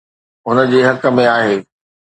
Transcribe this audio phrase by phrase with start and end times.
[0.47, 1.57] هن جي حق ۾ آهي.